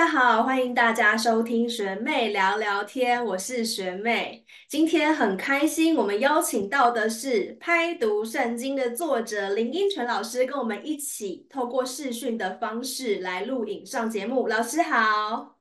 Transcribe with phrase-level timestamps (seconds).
[0.00, 4.46] 大家好，欢迎大家收听学妹聊聊天，我是学妹。
[4.66, 14.48] 今天很开心，我们邀请到的是拍读圣经的作者林英纯老师，跟我们一起透过视讯的方式来录影上节目。
[14.48, 15.58] 老师好，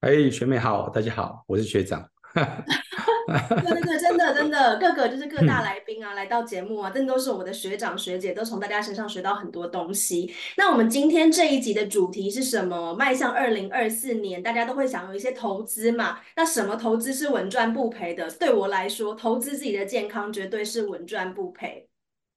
[0.00, 2.10] 哎，学妹好，大家好，我是学长。
[3.28, 10.32] 对对对，真的真的，各个就是各大来宾啊，来到节目啊，真的都是我的学长学姐，都从大家身上学到很多东西。
[10.56, 12.94] 那我们今天这一集的主题是什么？
[12.94, 16.18] 迈向二零二四年，大家都会想有一些投资嘛？
[16.36, 18.30] 那什么投资是稳赚不赔的？
[18.30, 21.87] 对我来说，投资自己的健康绝对是稳赚不赔。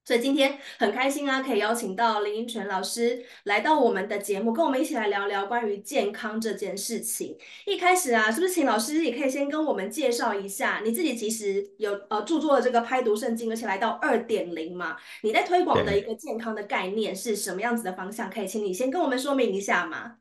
[0.04, 7.38] 所以今天很开心啊，可以邀请到林英泉老师来到我们的节目，跟我们一起来聊聊关于健康这件事情。
[7.68, 11.12] 一开始啊，是不是请老师也可以先跟我们介绍一下你自己？
[11.16, 18.28] 其实有呃著作的这个拍读圣经，而且来到二点零嘛，你在推广的一个健康的概念是什么样子的方向？
[18.28, 20.16] 可以请你先跟我们说明一下吗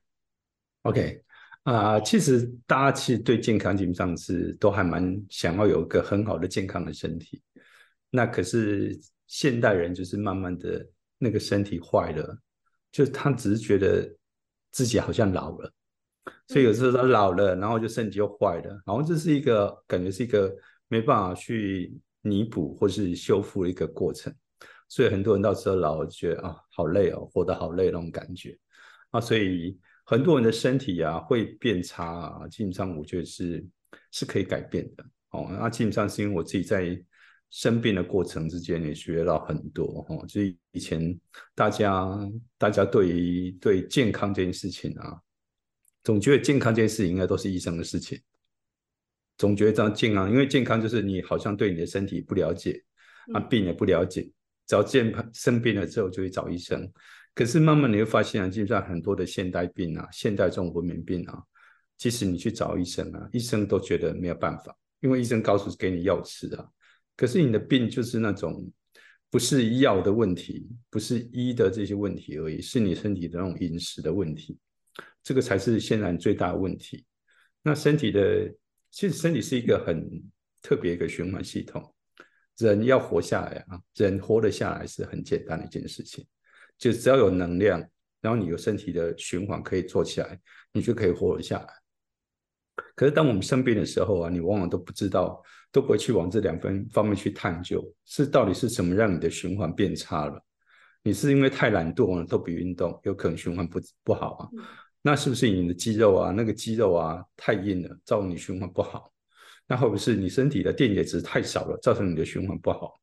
[0.83, 1.23] ？OK，
[1.63, 7.41] 啊，其实大家其实对健康基本上是都还蛮想要有一个很好的健康的身体，
[8.11, 9.01] 那可是。
[9.33, 10.85] 现代人就是慢慢的
[11.17, 12.37] 那个身体坏了，
[12.91, 14.13] 就他只是觉得
[14.73, 15.73] 自己好像老了，
[16.49, 20.53] 所以有时候他老了，然后就身体又坏了，然后这是一个感觉是一个
[20.89, 24.35] 没办法去弥补或是修复的一个过程，
[24.89, 28.59] 所以很多人到时候老了觉得啊好累哦，活得好累那种感觉。
[29.11, 33.65] 啊，所以很多人的身体啊会变差啊，基本上我觉得是
[34.11, 35.05] 是可以改变的。
[35.31, 37.01] 哦，那基本上是因为我自己在。
[37.51, 41.19] 生病的过程之间也学到很多哈，就以前
[41.55, 42.09] 大家
[42.57, 45.21] 大家对于对健康这件事情啊，
[46.05, 48.21] 总觉得健康这件事情应该都是医生的事情，
[49.37, 52.81] 总觉得这样健康，因为健康就是你好像对你的身体不了解，
[53.35, 54.31] 啊病也不了解，
[54.69, 56.89] 只要健生病了之后就会找医生，
[57.35, 61.43] 可是慢慢你会发现啊，基本上很多的现代病啊，现代这种文明病啊，
[61.97, 66.65] 即使你去找医生啊，医生都觉得没有办法，因为医生告诉给你药吃啊。
[67.21, 68.67] 可是你的病就是那种
[69.29, 74.59] 不是药的问题，不是医的这些问题而已，是你身体的那种饮食的问题，
[75.23, 77.05] 这个才是现在最大的问题。
[77.63, 78.51] 那身体的
[78.91, 80.11] 其实身体是一个很
[80.63, 81.95] 特别一个循环系统，
[82.57, 86.27] 人要活下来啊，人活得下来是很简单的一件事情，
[86.79, 87.87] 就只要有能量，
[88.23, 90.41] 然后你有身体的循环可以做起来，
[90.73, 91.69] 你就可以活得下来。
[92.97, 95.43] 可是当我们生病的时候啊，你往往都不知道，
[95.73, 100.43] 都不会去往这两分方面去探究，是到底是什么让你的循环变差了？
[101.03, 104.49] 你是因为太懒惰了，都不运动，有可能循环不不好啊？
[105.03, 109.11] 那是不是你的肌肉啊，那个肌肉啊太硬了，造成你循环不好？
[109.67, 113.01] 那会不会是你身体的电解质太少了，造成你的循环不好？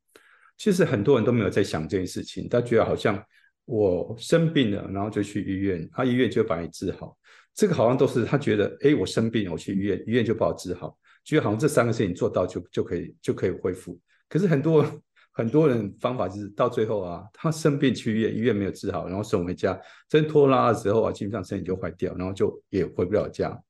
[0.58, 3.24] 其实很多人都没有在想这件事情，他觉得好像
[3.66, 7.18] 我生病了，然后就去医院，他医院就把你治好。
[7.56, 10.96] 这个好像都是他觉得，哎，我生病，我去医院，医院就把我治好，
[11.28, 14.00] 觉得好像这三个事情做到就就可以就可以恢复。
[14.30, 14.86] 可是很多
[15.34, 19.78] 很多人方法就是到最后啊，他生病去医院，医院没有治好，然后送回家，
[20.08, 23.62] 真拖拉的时候啊，基本上身体就坏掉，然后就也回不了家，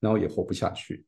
[0.00, 1.04] 然后也活不下去。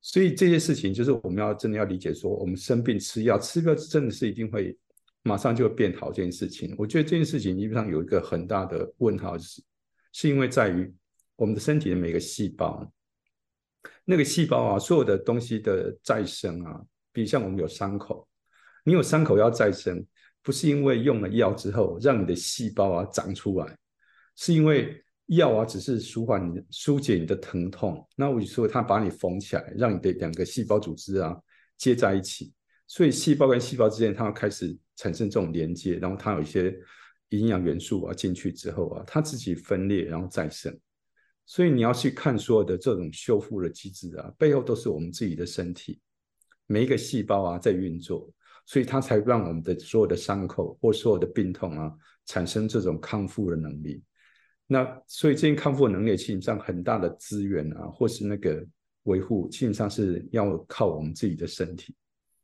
[0.00, 4.78] 所以这些事情就是我们要真的要理解，说我们生病吃药，吃药真的是一定会
[5.24, 6.72] 马上就会变好这件事情。
[6.78, 9.60] 我觉得这件事情基本上有一个很大的问号，是
[10.12, 10.94] 是因为在于。
[11.36, 12.84] 我们的身体的每个细胞，
[14.10, 16.80] 那个细胞啊，所有的东西的再生啊，
[17.12, 18.26] 比如像我们有伤口，
[18.82, 20.02] 你有伤口要再生，
[20.42, 23.76] 不是因为用了药之后让你的细胞啊长出来，
[24.34, 28.02] 是因为药啊只是舒缓你、疏解你的疼痛。
[28.16, 31.36] 那我就说，它把你缝起来，让你的两个细胞组织啊
[31.76, 32.50] 接在一起，
[32.86, 36.74] 所以细胞跟细胞之间它要开始产生这种连接，然后它有一些
[37.28, 40.74] 营养元素啊进去之后啊，它自己分裂然后再生。
[41.50, 45.98] 所以你要去看所有的这种修复的机制啊，背后都是我们自己的身体，
[46.66, 48.30] 每一个细胞啊在运作，
[48.66, 51.90] 所以它才让我们的所有的伤口或所有的病痛啊
[52.26, 54.02] 产生这种康复的能力。
[54.66, 58.62] 那所以这些康复能力基本上很大的资源啊，或是那个
[59.04, 61.96] 维护，基本上是要靠我们自己的身体。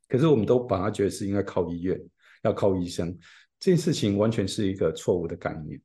[0.09, 2.01] 可是我们都把它觉得是应该靠医院，
[2.43, 3.15] 要靠医生，
[3.61, 5.79] 这件事情完全是一个错误的概念。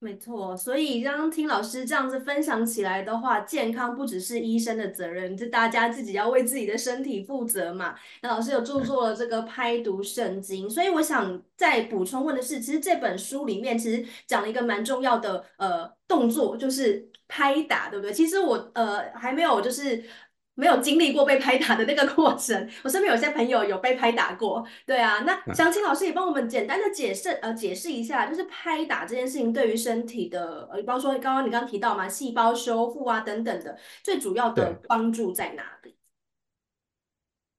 [0.00, 7.96] 没错，所以刚刚听老师这样子分享起来的话，健康不只是医生的责任，是大家自己要为自己的身体负责嘛。
[8.22, 18.12] 那老师有著作了这个拍读圣经，所以我想再补充问的是，其实这本书里面其实讲了一个蛮重要的呃动作，就是拍打，对不对？
[18.12, 20.04] 其实我呃还没有就是。
[20.58, 22.68] 没有经历过被拍打的那个过程。
[22.82, 25.20] 我身边有些朋友有被拍打过， 对啊。
[25.20, 35.94] 那想请老师也帮我们简单的解释呃解释一下，就是拍打这件事情对于身体的呃，比方说刚刚你刚提到嘛，细胞修复啊等等的，最主要的帮助在哪里？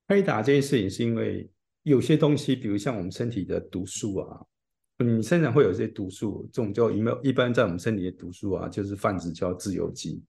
[0.06, 1.50] 拍打这件事情是因为
[1.84, 4.42] 有些东西，比如像我们身体的毒素啊，
[4.98, 7.22] 你身上会有一些毒素，这种叫有没有？
[7.24, 10.22] 一般在我们身体的毒素啊，就是泛指叫自由基。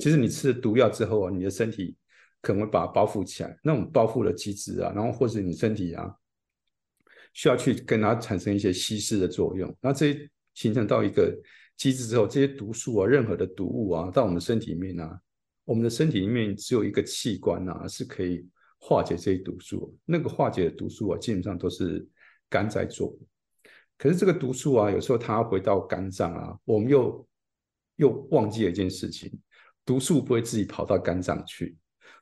[0.00, 1.94] 其实你吃了毒药之后啊，你的身体
[2.40, 6.14] 可能会把它包覆起来，那种包覆的机制啊，然后或者你身体啊
[7.32, 11.36] 需要去跟它产生一些稀释的作用，那这些形成到一个
[11.76, 15.20] 机制之后，这些毒素啊，任何的毒物啊，到我们身体里面啊，
[15.64, 18.46] 我们的身体里面只有一个器官啊，是可以
[18.78, 22.06] 化解这些毒素，那个化解的毒素啊，基本上都是
[22.48, 23.16] 肝在做。
[23.98, 27.26] 可是这个毒素啊，有时候它回到肝脏啊，我们又
[27.96, 29.32] 又忘记了一件事情。
[29.84, 31.76] 毒素不会自己跑到肝脏去，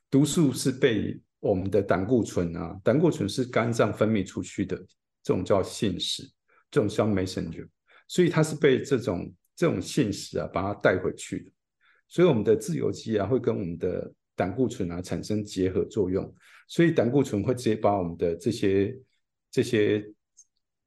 [0.09, 4.75] 毒素是被我们的胆固醇啊，胆固醇是肝脏分泌出去的，
[5.23, 6.23] 这种叫信使，
[6.69, 7.67] 这种叫 messenger，
[8.07, 11.51] 所以它是被这种这种信使啊把它带回去的，
[12.07, 16.33] 所以我们的自由基啊会跟我们的胆固醇啊产生结合作用，
[16.67, 18.97] 所以胆固醇会直接把我们的这些
[19.51, 20.05] 这些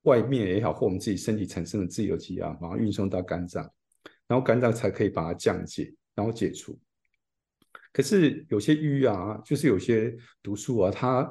[0.02, 3.62] 外面也好或我们自己身体产生的自由基啊，把它运送到肝脏，
[4.26, 5.92] 然后肝脏才可以把它降解。
[6.16, 6.76] 然后解除，
[7.92, 11.22] 可是有些瘀啊，就是有些毒素啊，它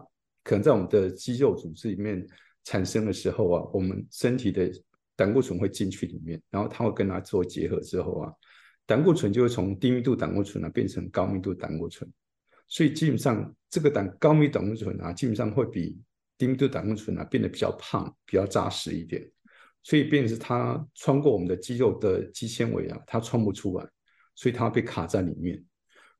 [0.44, 2.24] 可能在我们的肌肉组织里面
[2.64, 4.72] 产生的时候啊，我们身体的
[5.16, 8.32] 胆固醇会进去里面，然后它会跟它做结合之后啊，
[8.86, 12.08] 胆固醇就会从低密度胆固醇啊变成高密度胆固醇，
[12.68, 16.00] 所以基本上这个胆高密度胆固醇啊，基本上会比
[16.38, 19.28] 低密度胆固醇啊变得比较胖、比较扎实一点，
[19.82, 23.90] 所以便是它穿过我们的肌肉的肌纤维啊，它穿不出来。
[24.36, 25.64] 所以它被卡在里面，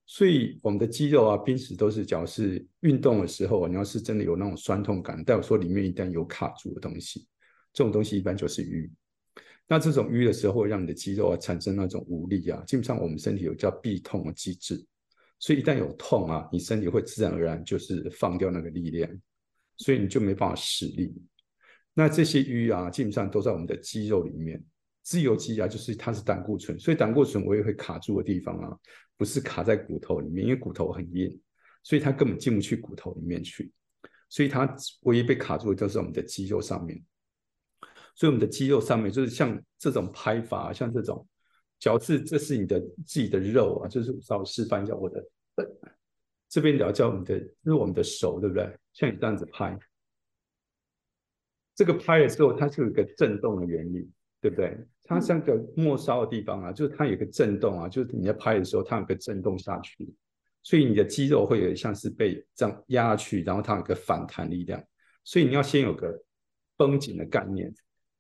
[0.06, 7.28] 所以我们的肌肉啊、濒时都是，假如是运动的时候，你要是真的有那种酸痛感，代表说里面一旦有卡住的东西，
[7.74, 8.90] 这种东西一般就是瘀。
[9.68, 12.64] 那这种瘀的时候，会让你的肌肉啊产生那种无力啊。
[12.66, 14.82] 基本上我们身体有叫避痛的机制，
[15.40, 19.10] 所以一旦有痛啊，你身体会自然而然就是放掉那个力量，
[19.78, 21.14] 所以你就没办法使力。
[21.94, 24.64] 那这些瘀啊，基本上都在我们的肌肉里面。
[25.06, 28.76] 自由基啊，就是它是胆固醇，所以胆固醇我也会卡住的地方啊，
[29.16, 31.40] 不是卡在骨头里面，因为骨头很硬，
[31.84, 33.72] 所以它根本进不去骨头里面去，
[34.30, 37.00] 所以它唯一被卡住的就是我们的肌肉上面。
[38.16, 41.24] 所以我们的肌肉上面就是像这种拍法，像这种，
[41.78, 45.24] 矫治，这是你的自己的肉啊，就是稍微示范一下我的，
[46.50, 48.76] 这边聊叫我们的，是我们的手，对不对？
[48.92, 49.78] 像你这样子拍，
[51.76, 54.10] 这个拍的时候，它是有一个震动的原理。
[54.42, 54.78] 对不对？
[55.06, 60.12] 它像个末梢的地方啊，就是它有个震动啊，就是你在拍的时候，它有个震动下去，
[60.64, 64.84] 所以你的肌肉会有像是被这样压下去，然后它有个反弹力量。
[65.24, 66.20] 所以你要先有个
[66.76, 67.74] 绷紧的概念，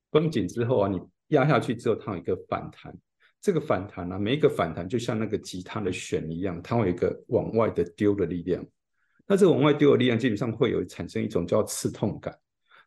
[0.10, 1.00] 绷紧之后啊，你
[1.30, 2.96] 压下去之后，它有一个反弹。
[3.42, 8.66] 这个反弹啊，每一个反弹就像那个吉他的弦一样，它会有一个往外的丢的力量。
[9.28, 12.36] 那这个往外丢的力量，基本上会有产生一种叫刺痛感。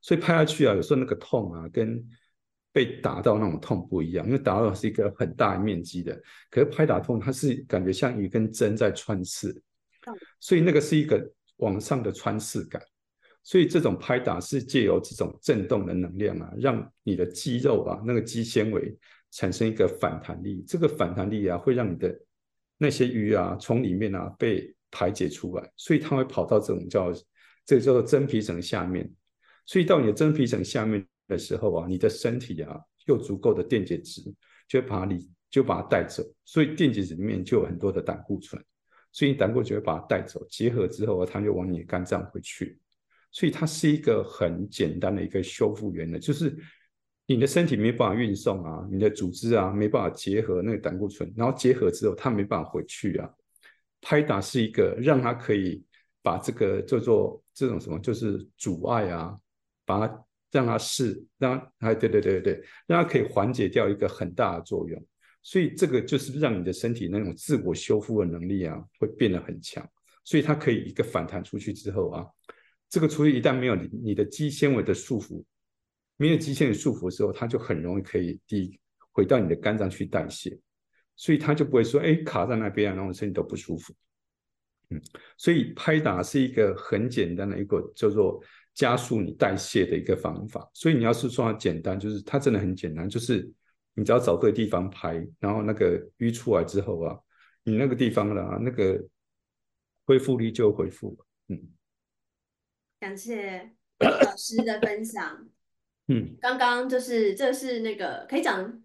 [0.03, 2.05] 所以拍下去啊，有时候那个痛啊，跟
[2.71, 6.15] 被打到那种痛不一样，因为打到是一个很大面积的，
[6.51, 9.61] 可是拍打痛它是感觉像一根针在穿刺，
[10.39, 12.81] 所以那个是一个往上的穿刺感，
[13.43, 18.97] 所以这种拍打是借由这种震动的能量啊，让你的肌肉啊那个肌纤维
[19.31, 22.17] 产生一个反弹力，这个反弹力啊会让你的
[22.77, 27.13] 那些鱼啊从里面啊被排解出来，所以它会跑到这种叫
[27.65, 29.11] 这个叫做真皮层下面，
[29.65, 31.05] 所以到你的真皮层下面。
[31.29, 34.23] 的时候啊，你的身体啊有足够的电解质，
[34.67, 38.63] 就把你就把它带走，所以电解质里面就有很多的胆固醇，
[39.13, 42.79] 所以胆固醇就会把它带走，结合之后啊，它就往你的肝脏回去，
[43.31, 46.55] 所以它是一个很简单的一个修复原理，就是
[47.27, 53.31] 你的身体没办法运送啊，你的组织啊没办法结合那个胆固醇，然后结合之后它没办法回去啊，
[54.01, 55.83] 拍打是一个让它可以
[56.23, 59.39] 把这个叫做这种什么，就是阻碍啊，
[59.85, 60.25] 把它。
[60.51, 65.07] 让它是让哎对对对对对，让它可以缓解掉一个很大的作用，
[65.43, 69.87] 所以这个就是让你的身体那种自我修复的能力啊会变得很强，
[70.25, 72.27] 所以它可以一个反弹出去之后啊，
[72.89, 75.45] 这个出去一旦没有你你的肌纤维的束缚，
[76.17, 78.81] 没有肌纤维束缚的时候，它就很容易可以第
[79.13, 80.59] 回到你的肝脏去代谢，
[81.15, 83.93] 所以它就不会说哎卡在那边啊，然后身体都不舒服，
[84.89, 85.01] 嗯，
[85.37, 88.43] 所以拍打是一个很简单的一个叫做。
[88.79, 93.51] 加速你代谢的一个方法，所以你要是说简单，就是它真的很简单，就是
[93.95, 97.19] 你只要找对地方拍，然后那个淤出来之后啊，
[97.65, 99.05] 你那个地方啦，那个
[100.07, 101.27] 恢复力就恢复了。
[101.49, 101.61] 嗯，
[103.01, 105.49] 感谢老师的分享。
[106.07, 108.81] 嗯，刚刚就是这是那个可以讲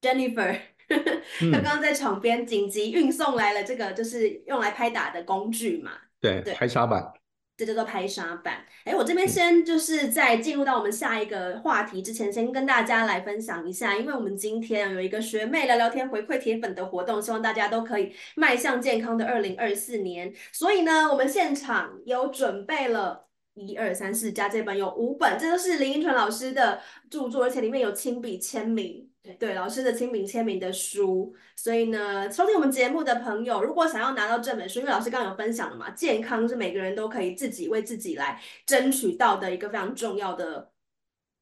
[0.00, 0.60] Jennifer，
[1.52, 5.92] 刚刚在床边紧急运送来了这个就是用来拍打的工具嘛？
[6.20, 7.12] 对，对拍沙板。
[7.60, 8.64] 这叫做拍沙板。
[8.84, 20.32] 哎，我这边先就是在进入到我们下一个话题之前，先跟大家来分享一下，因为我们今天有一个学妹聊聊天回馈铁粉的活动，希望大家都可以迈向健康的二零二四年。
[20.52, 23.26] 所以呢，我们现场有准备了。
[23.56, 31.34] 一二三四加这本有五本，这都是林依纯老师的著作，而且里面有亲笔签名，对老师的亲笔签名的书。
[31.56, 40.70] 所以呢，收听我们节目的朋友，如果想要拿到这本书，因为老师刚刚有分享了嘛，健康是每个人都可以自己为自己来争取到的一个非常重要的。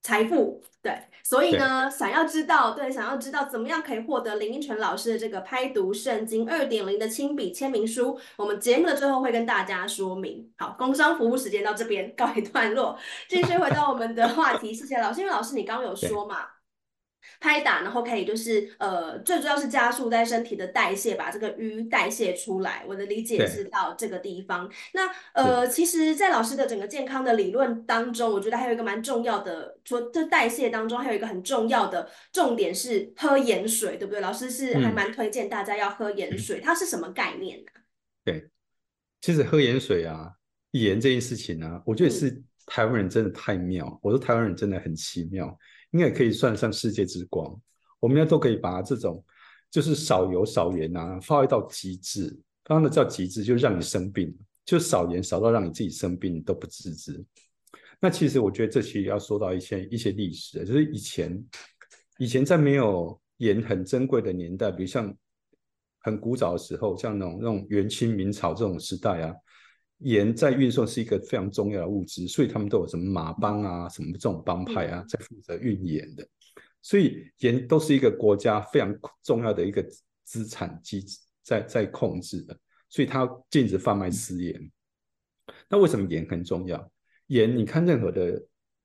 [0.00, 10.50] 财富对，所以呢，想要知道对，想要知道怎么样可以获得林依纯老师的这个拍读圣经二点零的亲笔签名书，我们节目的最后会跟大家说明。
[10.56, 12.96] 好，工商服务时间到这边告一段落，
[13.28, 14.72] 继续回到我们的话题。
[14.72, 16.57] 谢谢老师，因为老师你刚刚有说嘛。
[17.40, 22.84] 拍打，然后可以就是呃，最主要是加速在身体的代谢，把这个淤代谢出来。
[22.86, 24.70] 我的理解是到这个地方。
[24.92, 34.20] 那呃，其实，在老师的整个健康的理论当中，我觉得还有一个蛮重要的，说这代谢当中还有一个很重要的重点是喝盐水，对不对？
[34.20, 37.66] 老师是还蛮推荐大家要喝盐水，它是什么概念呢？
[38.24, 38.48] 对，
[39.20, 40.30] 其实喝盐水啊，
[40.72, 43.98] 盐这件事情呢，我觉得是台湾人真的太妙。
[44.02, 45.56] 我说台湾人真的很奇妙。
[45.92, 47.58] 应该可以算上世界之光，
[48.00, 49.24] 我们应该都可以把这种
[49.70, 52.28] 就是少油少盐啊发挥到极致。
[52.64, 57.24] 刚刚的叫极致，就是让你生病，就少盐少到让你自己生病都不自知。
[58.00, 61.44] 那其实我觉得这期要说到一些一些历史，就是以前
[62.18, 65.12] 以前在没有盐很珍贵的年代，比如像
[66.00, 69.34] 很古早的时候，像那种那种元清明朝这种时代啊。
[69.98, 76.24] 盐在运送是一个非常重要的物资，所以他们都有什么马帮啊，什么这种帮派啊，在负责运盐的。
[76.80, 79.84] 所以盐都是一个国家非常重要的一个
[80.22, 82.56] 资产机制，在在控制的。
[82.88, 84.70] 所以它禁止贩卖私盐。
[85.68, 86.90] 那为什么盐很重要？
[87.26, 88.40] 盐，你看任何的，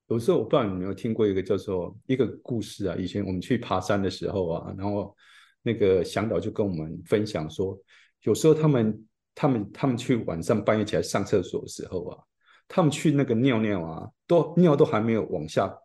[0.08, 2.96] 有时候我不知道你有没有听过一个叫做一个故事啊。
[2.96, 5.16] 以前我们去爬山的时候啊，然后
[5.62, 7.78] 那个向导就跟我们分享说，
[8.22, 9.06] 有时候他们。
[9.34, 12.22] 他们他们去晚上半夜起来上厕所的时候啊，
[12.68, 15.76] 他们去那个尿尿啊，都尿都还没有往下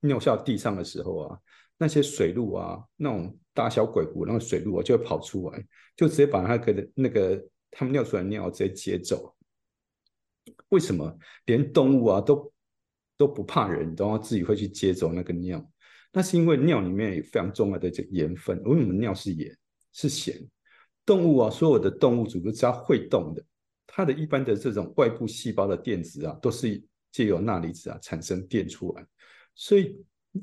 [0.00, 1.38] 尿下地上的时候啊，
[1.78, 5.64] 那些水路啊，那种大小鬼湖那个水路啊，就会跑出来，
[5.96, 9.34] 就直接把那个那个他们尿出来尿直接接走。
[10.68, 12.52] 为什么连动物啊都
[13.16, 15.66] 都不怕人，都要自己会去接走那个尿？
[16.12, 19.56] 那是因为尿里面有非常重要的这盐分，为什么尿是盐
[19.92, 20.36] 是咸？
[21.06, 23.44] 动物啊，所有的动物组织只要会动的，
[23.86, 26.82] 它的一般的这种外部细胞的电子啊，都是
[27.12, 29.06] 借由钠离子啊产生电出来。
[29.54, 29.96] 所以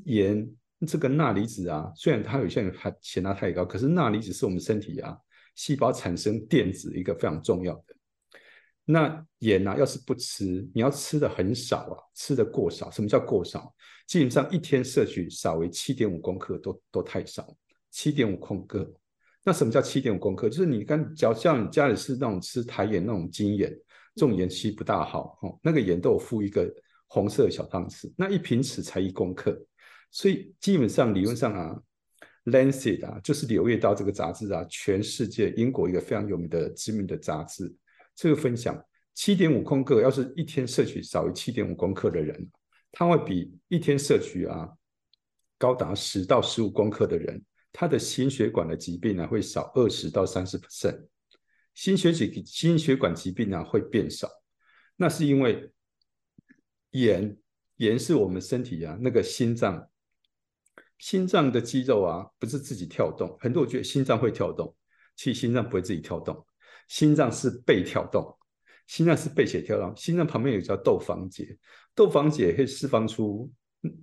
[0.04, 0.48] 盐
[0.86, 5.16] 这个钠离子啊，虽然它有些人还嫌它太高，可是钠离子是我们身体啊
[5.54, 7.94] 细胞产生电子一个非常重要的。
[8.84, 12.90] 那盐呢，要是不吃，你要吃的很少啊，吃的过少。
[12.90, 13.72] 什么叫过少？
[14.08, 17.54] 基本上一天摄取少为七点五公克都都太少，
[17.90, 18.92] 七点五公克。
[19.44, 20.48] 那什么叫七点五公克？
[20.48, 23.68] 就是你刚，假像你家里是那种吃台盐那种精盐，
[24.14, 25.58] 这种盐其实不大好哈。
[25.62, 26.72] 那个盐都有附一个
[27.08, 29.60] 红色的小汤匙，那一瓶匙才一公克，
[30.12, 31.82] 所以基本上理论上啊，
[32.52, 37.74] 《Lancet》啊，就是《柳叶刀》这个杂志啊，全世界英国一个非常有名的知名的杂志，
[38.14, 38.80] 这个分享
[39.12, 42.48] 七点五公克，要是一天摄取少于七点五公克的人，
[42.92, 44.68] 他会比一天摄取啊
[45.58, 47.42] 高达十到十五公克的人。
[47.72, 51.06] 他的心血管的疾病呢会少二十到三十 percent，
[51.74, 54.28] 心血疾心血管疾病呢会变少，
[54.96, 55.72] 那是因为
[56.90, 57.36] 盐
[57.76, 59.88] 盐是我们身体啊那个心脏
[60.98, 64.76] 心脏的肌肉啊不是自己跳动，很多人觉得心脏会跳动，
[65.16, 66.46] 其实心脏不会自己跳动，
[66.88, 68.36] 心脏是被跳动，
[68.86, 71.58] 心脏是被血跳动，心脏旁边有叫窦房结，
[71.94, 73.50] 窦房结会释放出。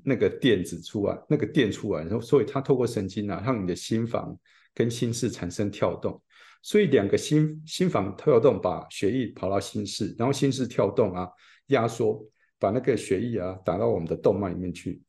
[0.03, 4.37] 那个电子出来，那个电出来，然后所以它透过神经啊，让你的心房
[4.73, 6.21] 跟心室产生跳动，
[6.61, 11.29] 所以两个心心房跳动，把血液跑到心室，然后心室跳动啊，
[11.67, 12.21] 压缩，
[12.59, 15.01] 把那个血液啊打到我们的动脉里面去，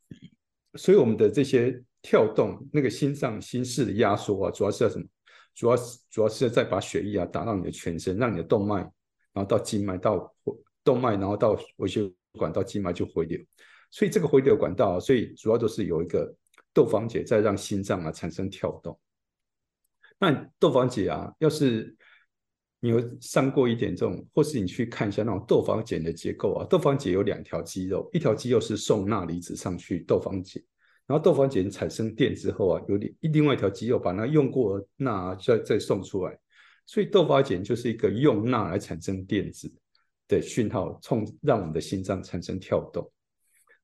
[0.75, 5.05] 所以我们的这些跳动，那个心脏心室的压缩啊，主要是要什么？
[5.53, 8.77] 主要是主要是在把血液啊打到你的全身，让你的动脉，
[9.33, 10.33] 然后到静脉到
[10.85, 12.09] 动脉，然后到微血
[12.39, 13.37] 管到静脉就回流。
[13.91, 16.33] 所以这个回流管道，所以主要都是有一个
[16.73, 18.99] 窦房结在让心脏啊产生跳动。
[20.19, 21.97] 那窦房结啊，要是
[22.79, 26.67] 你有上过一点这种，或是你去看一下那种窦房结的结构啊。
[26.69, 30.63] 窦房结有两条肌肉，一条肌肉是送钠离子上去窦房结，
[31.07, 36.39] 然后窦房结产生电之后啊，有另另外一条肌肉把那用过钠再再送出来，
[36.87, 39.73] 所以窦房结就是一个用钠来产生电子
[40.29, 43.11] 的讯号，冲让我们的心脏产生跳动。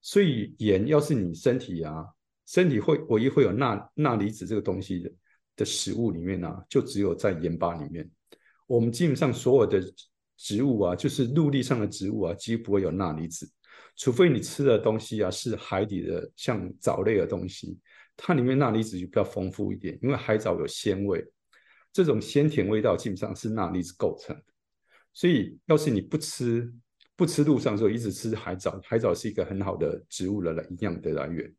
[0.07, 2.07] 所以盐要是你身体啊，
[2.47, 5.13] 身体会唯一会有钠钠离子这个东西的
[5.57, 8.09] 的食物里面呢，就只有在盐巴里面。
[8.69, 9.83] 我们基本上所有的
[10.37, 13.51] 植物啊，就是陆地上的植物啊，几乎不会有钠离子，
[13.97, 17.77] 除非你吃的东西啊是海底的，像藻类的东西，
[18.17, 21.27] 它里面钠离子就比较丰富一点，因为海藻有鲜味，
[21.93, 24.45] 这种鲜甜味道基本上是钠离子构成的。
[25.13, 26.73] 所以，要是你不吃
[27.17, 31.53] 不吃陆上的时候，一直吃海藻，海藻是一个很好的植物的来营养的来源。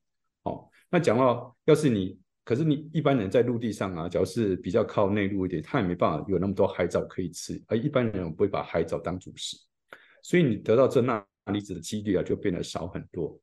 [0.43, 2.19] 哦，那讲到要是你。
[2.47, 9.57] 可是你一般人在陆地上啊，只要是比较靠内陆一点，他也没办法有那么多海藻可以吃，而一般人不会把海藻当主食，
[10.23, 11.21] 所以你得到这钠
[11.51, 13.37] 离子的几率啊就变得少很多。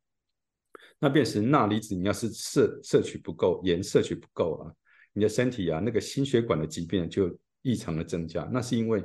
[0.98, 4.72] 那变成钠离子，你要是摄摄取不够，盐摄取不够啊，
[5.12, 8.48] 你的身体啊那个心血管的疾病就异常的增加。
[8.50, 9.04] 那是因为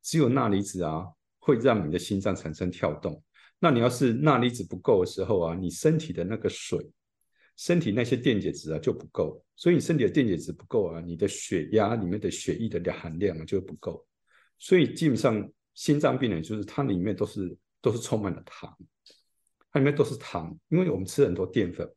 [0.00, 1.04] 只有钠离子啊
[1.44, 3.22] 会让你的心脏产生跳动。
[3.58, 6.78] 那你要是钠离子不够的时候啊，你身体的那个水。
[7.56, 14.04] 身体那些电解质啊就不够，所以你身体的电解质不够啊，你的血压里面的血液的含量就不够，
[14.58, 18.76] 所以基本上心脏病人就是它里面都是都是充满了糖，
[19.70, 21.88] 它里面都是糖，因为我们吃很多淀粉，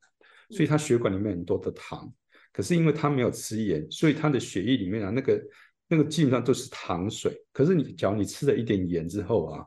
[0.51, 2.07] 所以它血管里面很多的糖，
[2.53, 5.41] 可是因为它没有吃盐，所以它的血液里面啊那个
[5.87, 9.65] 那个基本上都是糖水，可是你假如你吃了一点盐之后啊，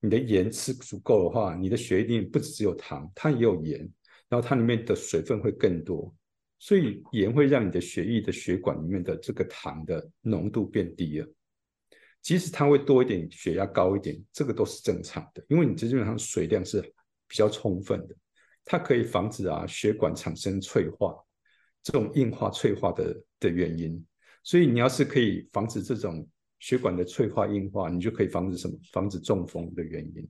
[0.00, 3.88] 你的盐吃足够的话，你的血液里面不只只有糖，它也有盐。
[4.28, 6.10] 然后它里面的水分会更多，
[6.58, 11.28] 所以盐会让你的血液的血管里面的这个糖的浓度变低了。
[12.22, 16.80] 即使它会多一点，血压高一点，这个都是正常的，因为你这基本上水量是
[17.28, 18.16] 比较充分的，
[18.64, 21.14] 它可以防止啊血管产生脆化，
[21.82, 24.02] 这种硬化脆化的的原因。
[24.42, 26.26] 所以你要是可以防止这种
[26.58, 28.76] 血管的脆化硬化，你就可以防止什么？
[28.92, 30.28] 防止中风的原因。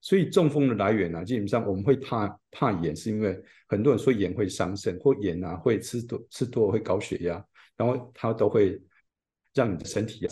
[0.00, 7.44] 所以中风的来源呢，基本上我们会怕怕盐，是因为很多人说盐会伤肾，或盐啊会吃多吃多会高血压，
[7.76, 8.80] 然后它都会
[9.54, 10.24] 让你的身体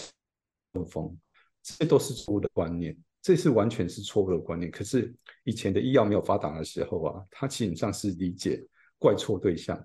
[0.72, 1.16] 中风，
[1.62, 4.70] 这都是错误的观念，这是完全是错误的观念。
[4.70, 8.64] 可是以前的医药没有发达的时候啊，他基本上是理解
[9.00, 9.76] 怪错对象，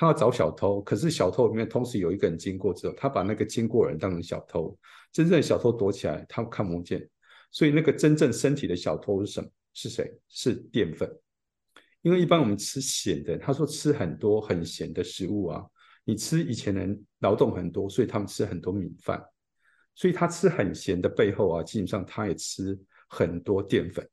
[0.00, 4.78] 他要找小偷，可是小偷里面同时有一个人经过之后，他把那个经过人当成小偷，
[5.12, 7.04] 真正的小偷躲起来，他看不见。
[7.50, 9.50] 所以那个真正身体的小偷是什么？
[9.74, 10.08] 是谁？
[10.28, 11.10] 是淀粉。
[12.02, 15.66] 因为一般我们吃咸的，他说吃很多很咸的食物啊。
[16.04, 19.20] 你吃以前人劳动很多，所以他们吃很多米饭。
[19.96, 24.08] 所以他吃很咸的背后啊，基本上他也吃很多淀粉。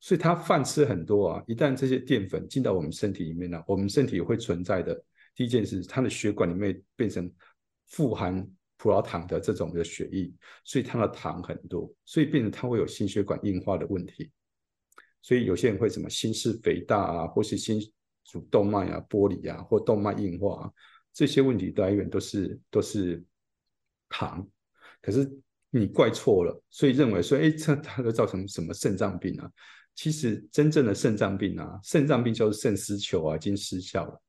[0.00, 5.00] 所以他饭吃很多啊，一旦这些淀粉进到我们身体里面呢，我们身体会存在的
[5.34, 7.30] 第一件事，他的血管里面变成
[7.86, 8.50] 富含。
[8.82, 10.32] 葡萄糖的这种的血液，
[10.64, 14.30] 所以他的糖很多，所以变成他会有心血管硬化的问题。
[15.20, 17.78] 所以有些人会什么心室肥大啊，或是心
[18.24, 20.72] 主动脉啊剥离啊，或动脉硬化啊，
[21.12, 23.22] 这些问题的来源都是都是
[24.08, 24.48] 糖。
[25.02, 25.30] 可是
[25.70, 29.50] 你怪错了，所以认为说，哎，这它会造成什么肾脏病啊？
[29.94, 34.22] 其实真正的肾脏病啊，肾脏病就是肾丝球啊已经失效了。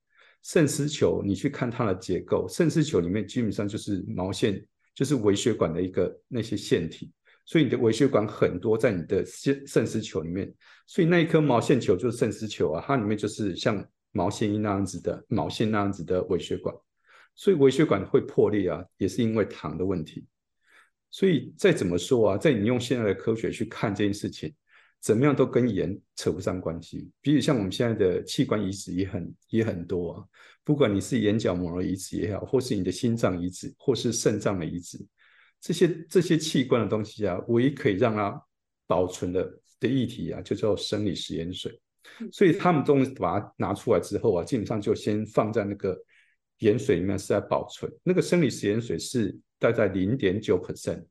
[0.44, 4.60] 肾丝球，你去看它的结构，肾丝球里面基本上就是毛线，
[4.94, 7.12] 就是微血管的一个那些腺体，
[7.46, 10.52] 所以你的微血管很多在你的肾肾丝球里面，
[10.88, 16.76] 所以那一颗毛线球就是肾丝球啊，它里面就是像毛线衣那样子的毛线那样子的微血管，
[17.36, 20.26] 所以微血管会破裂啊，也是因为糖的问题。
[21.12, 24.52] 所以再怎么说啊，在你用现在的科学去看这件事情。
[25.02, 27.10] 怎么样都跟盐扯不上关系。
[27.22, 30.24] 比如像我们现在的器官移植也很也很多啊，
[30.64, 35.04] 不管你是眼角膜的移植也好，或是你的心脏移植，或是肾脏的移植，
[35.60, 38.40] 这些这些器官的东西啊，唯一可以让它
[38.86, 41.82] 保存的的液体啊，就叫生理食盐水。
[42.32, 46.00] 所以他们东西把它拿出来之后啊，基本上就先放在那个
[46.60, 47.92] 盐水里面是在保存。
[48.04, 51.06] 那个生理食盐水是大概零点九 percent。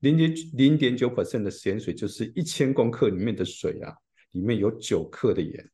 [0.00, 3.92] 零点零点九 percent 的咸水就是一千公克里面的水啊，
[4.32, 5.70] 里面有九克的盐，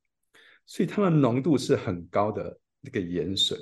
[0.64, 3.58] 所以它的浓度是很高的那个盐水，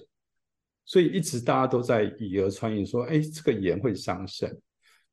[0.84, 4.50] 所以一直大家都在以讹传讹说，哎，这个盐会伤肾，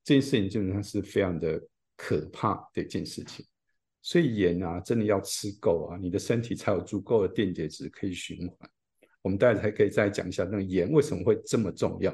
[0.04, 1.60] 这件事情基本上是非常的
[1.96, 3.46] 可怕的一件事情。
[4.02, 8.70] 所以盐啊，真的要吃够啊，你的身体才有足够的电解质可以循环。
[9.22, 12.14] 我们待会还可以再讲一下那个盐为什么会这么重要。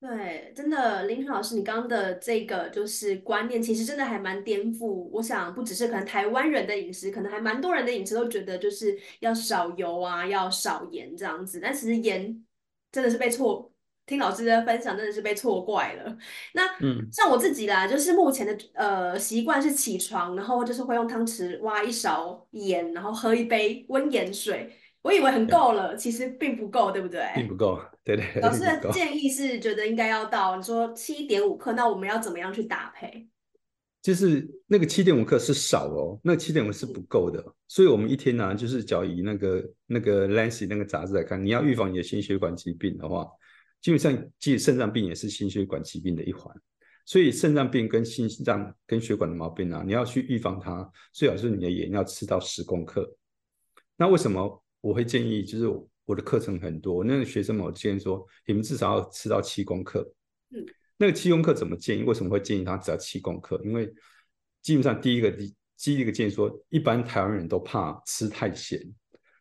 [0.00, 4.86] 对，真的，林老师，你刚刚的这个就是观念，其实真的还蛮颠覆。
[5.10, 11.58] 我想，不只是可能台湾人的饮食，可能还蛮多人的饮食都觉得就是要少油啊，要少盐这样子。
[11.60, 12.44] 但其实盐
[12.92, 13.72] 真的是被错，
[14.06, 16.16] 听老师的分享真的是被错怪了。
[16.54, 24.72] 那嗯，像我自己啦，就是目前的呃习惯是起床，然后就是会用汤匙挖一勺盐，然后喝一杯温盐水。
[25.02, 27.22] 我以为很够了，其实并不够，对不对？
[27.34, 28.60] 并不够，对对，老师。
[28.60, 33.28] 的建议是觉得应该要到你说七点五克，那我们要怎么样去搭配？
[34.00, 43.26] 就是那个七点五克是少哦，那七点五是不够的，所以我们一天呢，就是只要以那个那个 Lancet 那个杂志来看，你要预防你的心血管疾病的话，
[43.80, 46.54] 基本上即肾脏病也是心血管疾病的一环，
[47.06, 53.16] 所以肾脏病跟心脏跟血管的毛病啊，你要去预防它，最好是你的盐要吃到十公克。
[53.96, 55.42] 那为什么我会建议？
[55.44, 55.66] 就是
[56.04, 60.00] 我的课程很多，那个学生们我建议说，你们至少要吃到七公克。
[60.50, 60.64] 嗯。
[60.96, 62.02] 那个七公克怎么建议？
[62.02, 63.60] 为什么会建议他只要七公克？
[63.64, 63.88] 因为
[64.62, 68.80] 基本上第一个第第一个建议说，一般台湾人都怕吃太咸，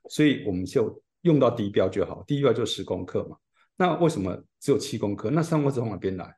[0.09, 3.35] 所以我们就用到低标就好，低标就十公克嘛。
[3.75, 5.31] 那为什么只有七公克？
[5.31, 6.31] 那三公克从哪边来？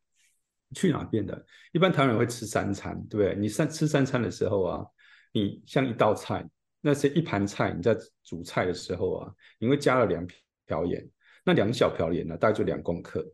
[0.76, 1.46] 去哪边的？
[1.74, 3.36] 一般台湾人会吃三餐，对不对？
[3.36, 4.86] 你三吃三餐的时候啊，
[5.34, 6.48] 你像一道菜，
[6.82, 10.26] 那是一盘菜，你在煮菜的时候啊，你会加了两
[10.66, 11.06] 瓢盐，
[11.44, 13.26] 那两小瓢盐呢，大概就两公克。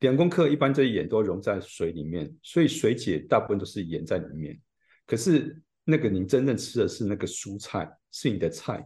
[0.00, 4.60] 两公克一般这盐都溶在水里面，所以水解大部分都是盐在里面。
[5.06, 8.84] 可是那个你真正吃的是那个蔬菜，是你的菜，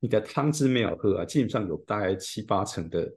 [0.00, 3.12] 你的汤汁没有喝啊，基本上有大概七八成的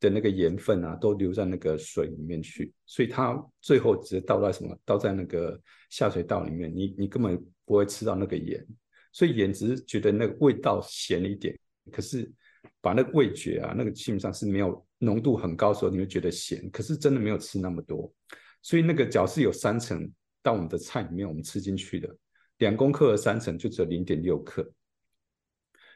[0.00, 4.74] 的那个盐分啊，都留在那个水里面去，所以它最后直接倒在什么？
[4.84, 8.66] 倒在那个下水道里面，你你根本不会吃到那个盐，
[9.16, 11.58] 所以眼只是觉得那个味道咸一点，
[11.90, 12.30] 可是
[12.82, 14.84] 把那个味觉啊，那个基本上是没有。
[14.98, 18.10] 浓度很高的时候，你会觉得咸，可是真的没有吃那么多，
[18.62, 20.10] 所以那个角是有三层
[20.42, 22.08] 到我们的菜里面，我们吃进去的
[22.56, 24.66] 两公克的三层就只有零点六克，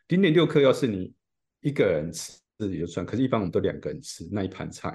[0.08, 1.10] 零点六克要是你
[1.62, 4.94] 一个人吃也就算，可是一般我们都两个人吃那一盘菜，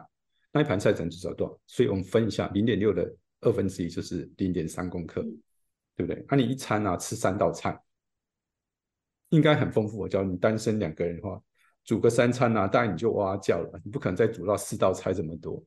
[0.51, 1.59] 那一盘菜整至少多少？
[1.65, 3.11] 所以我们分一下，零点六的
[3.41, 5.23] 二分之一就是零点三公克，
[5.95, 6.23] 对不对？
[6.29, 7.75] 那你一餐啊吃三道菜，
[9.29, 9.99] 应该很丰富。
[9.99, 11.41] 我教你单身两个人的话。
[11.83, 15.63] 煮个三餐啊，当然你就哇叫了，你不可能再煮到四道菜这么多。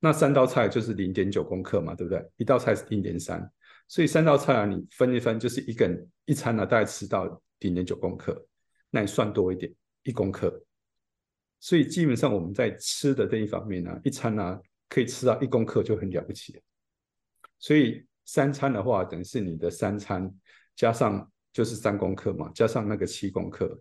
[0.00, 2.28] 那三道菜就是零点九公克嘛，对不对？
[2.38, 3.48] 一道菜是零点三，
[3.86, 8.44] 所以三道菜啊，你分一分就是一个人一餐呢，大概吃到零点九公克，
[8.90, 10.60] 那你算多一点，一公克。
[11.60, 16.60] 所以基本上我们在吃的这一方面呢，一餐呢可以吃到一公克就很了不起了。
[17.60, 20.34] 所以三餐的话，等于是你的三餐
[20.74, 23.80] 加上就是三公克嘛，加上那个七公克，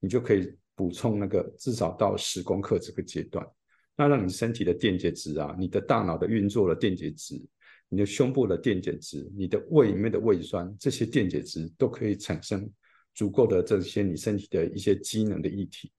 [0.00, 0.56] 你就可以。
[0.76, 3.46] 补充那个至少到十公克这个阶段，
[3.94, 7.40] 那让你身体的电解质啊，你的大脑的运作的电解质，
[7.88, 12.68] 你的胸部的电解质，你的胃里面的胃酸，这些电解质都可以产生
[13.14, 15.92] 足够的这些你身体的一些机能的液体。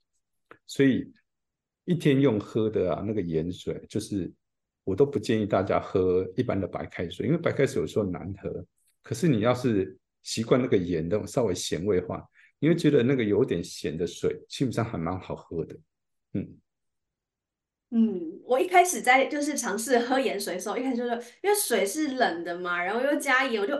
[0.67, 1.09] 所以
[1.85, 4.29] 一天用喝的啊，那个盐水，就是
[4.83, 8.65] 我都不建议大家喝一般的白开水，因为白开水有时候难喝。
[9.01, 12.21] 可是你要是习惯那个盐的稍微咸味化。
[12.57, 15.75] 你会觉得那个有点咸的水，基本上还蛮好喝的，
[16.33, 16.57] 嗯
[17.91, 21.11] 嗯，我一开始在就是尝试喝盐水的时候，一开始就是
[21.43, 23.77] 因为水是冷的嘛，然后又加盐，我就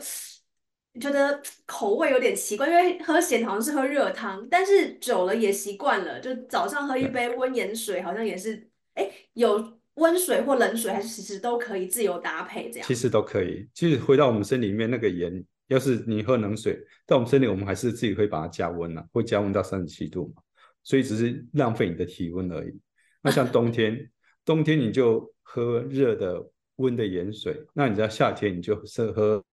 [1.00, 12.88] 觉得口味有点奇怪，因为喝咸好像是喝热汤，但是久了也习惯了，就早上喝一杯温盐水，好像也是，哎，有温水或冷水，还是其实都可以自由搭配这样。
[12.88, 15.44] 其实都可以，其实回到我们身里面那个盐。
[15.68, 20.42] 要是你喝冷水，但我们身体我们还是自己会把它加温啊，会加温到三十七度嘛，
[20.84, 22.80] 所以只是浪费你的体温而已。
[23.22, 24.12] 那像冬天，
[24.44, 29.44] 冬天你就喝热的温的盐水，那你在夏天你就喝喝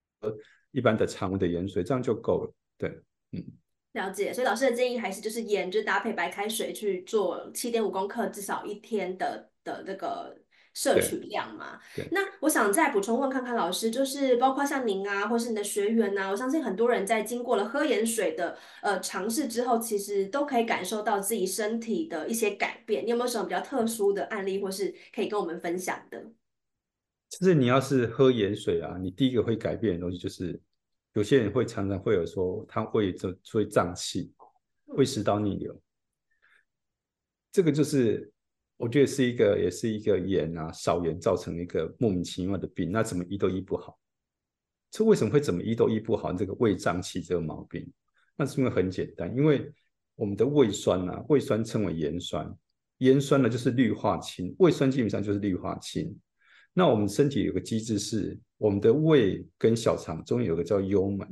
[0.71, 2.55] 一般的常温的盐水，这样就够了。
[2.77, 2.91] 对，
[3.33, 3.43] 嗯，
[3.93, 4.33] 了解。
[4.33, 10.37] 所以老师的建议还是就是盐就搭配白开水去做七点五公克，至少一天的的这个。
[10.75, 11.79] 摄取量嘛，
[12.13, 23.05] 那我想再补充问看看老师，就是包括像您啊，或是你的学员呐，我相信很多人在经过了喝盐水的呃尝试之后，其实都可以感受到自己身体的一些改变。
[23.05, 26.25] 你有没有什么比较特殊的案例，或是可以跟我们分享的？
[27.29, 30.59] 就是你要是喝盐水啊，你第一个会改变的东西就是，
[31.13, 34.33] 有些人会常常会有说他会就会胀气，
[34.87, 35.79] 会食道逆流，
[37.53, 38.32] 这个就是。
[38.83, 43.97] 我觉得是一个，也是一个盐啊，少盐造成一个莫名其妙的病，那怎么医都医不好。
[44.91, 46.33] 这为什么会怎么医都医不好？
[46.33, 47.89] 这个胃胀气这个毛病，
[48.37, 49.73] 那是因为很简单，因为
[50.17, 52.53] 我们的胃酸啊，胃酸称为盐酸，
[52.99, 56.13] 盐酸呢就是氯化氢，胃酸基本上就是氯化氢。
[56.73, 61.29] 那我们身体有个机制是，我们的胃跟小肠中间有个叫幽门，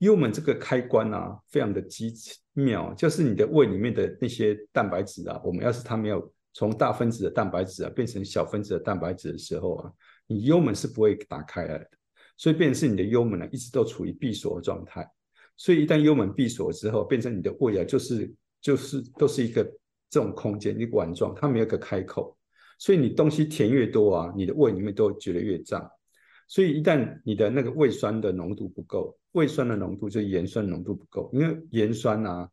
[0.00, 2.12] 幽门这个开关啊，非常的机
[2.52, 9.92] 妙，就是你的胃里面的那些蛋白质啊，我们要是它没有从大分子的蛋白质啊变成小分子的蛋白质的时候啊，
[10.26, 11.90] 你幽门是不会打开来的，
[12.38, 15.06] 所以变成是你的幽门呢一直都处于闭锁的状态，
[15.54, 19.62] 所以一旦幽门闭锁之后，变成你的胃啊就是就是都是一个
[20.08, 22.34] 这种空间一个碗状，它没有一个开口。
[22.78, 25.86] 所以你东西填越多啊，你的胃里面都觉得越胀。
[26.48, 32.48] 所以一旦你的那个胃酸的浓度不够，胃酸的浓度就是盐酸浓度不够，因为盐酸啊，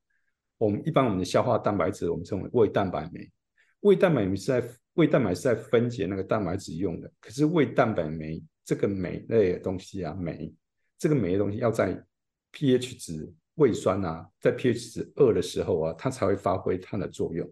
[0.58, 3.32] 我们一般我们的消化蛋白质我们称为胃蛋白酶，
[3.84, 7.12] 胃蛋白酶是在胃蛋白是在分解那个蛋白质用的。
[7.22, 10.54] 可是胃蛋白酶这个酶类的东西啊，酶
[10.98, 12.02] 这个酶的东西要在
[12.54, 17.50] pH 值胃酸啊，在 pH 值二的时候啊，它才会发挥它的作用。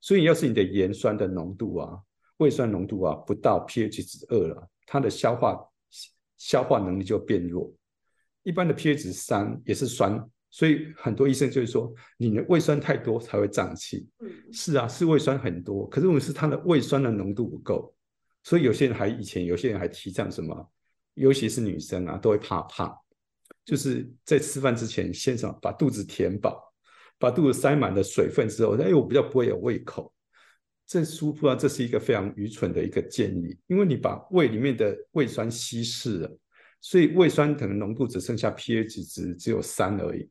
[0.00, 1.98] 所以要是你的盐酸的浓度啊，
[2.38, 5.58] 胃酸浓度啊不到 pH 值二了，它的消化
[6.36, 7.72] 消化能力就变弱。
[8.42, 10.22] 一般的 pH 值三也是酸，
[10.54, 14.08] 所以很多医生就是说你的胃酸太多才会胀气。
[14.20, 17.92] 嗯，是啊，是胃酸很多，可是问题是它的胃酸的浓度不够，
[18.44, 20.70] 所以有些人还以前有些人还提倡什么，
[21.14, 22.96] 尤其是女生啊都会怕胖，
[23.64, 26.72] 就是在吃饭之前先什么把肚子填饱，
[27.18, 30.14] 把肚子塞满了水分之后，哎，我比较不会有胃口。
[30.86, 36.38] 这舒服啊这是一个非常愚蠢的一个建议，因为你把胃里面的胃酸稀释了，
[36.80, 40.30] 所以胃酸可能浓度只剩下 pH 值只有三而已。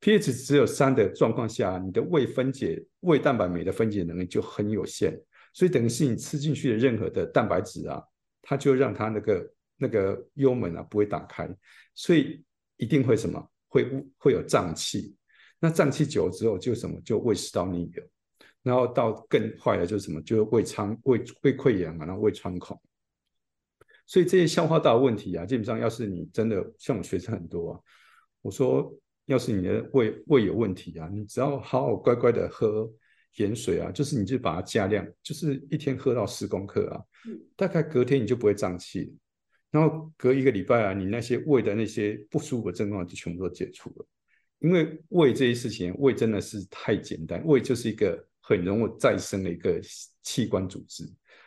[0.00, 5.20] pH 只有三的状况下，你的胃分解胃蛋白酶的分解能力就很有限，
[5.52, 8.02] 所以等于是你吃进去的任何的蛋白质啊，
[8.40, 11.48] 它就让它那个那个幽门啊不会打开，
[11.94, 12.42] 所以
[12.76, 15.14] 一定会什么会会有胀气。
[15.58, 18.02] 那胀气久了之后就什么就胃食道逆流。
[18.62, 22.78] 然后到更坏的就是什么，就是胃肠胃胃溃疡啊，然后胃穿孔。
[24.06, 27.80] 所以这些消化道问题啊，基本上要是你真的像我学生很多啊，
[28.42, 28.94] 我说
[29.30, 32.90] 要是你的胃胃有问题啊，你只要好好乖乖的喝
[33.36, 37.00] 盐水啊，就是你就把它加量，就是一天喝到十公克啊，
[37.56, 39.14] 大概隔天你就不会胀气，
[39.70, 44.06] 然后隔一个礼拜啊，你那些胃的那些不舒服的症状就全部都解除了。
[44.58, 48.26] 因为胃这些事情，胃真的是太简单，胃就是一个。
[48.42, 49.80] 很容易再生的一个
[50.24, 51.04] 器官组织，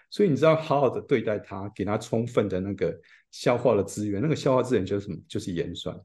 [0.10, 2.98] 所以你知道好好的对待它，给它充分的那个
[3.30, 4.22] 消化的资源。
[4.22, 5.20] 那个消化资源就是什么？
[5.28, 6.00] 就是盐酸。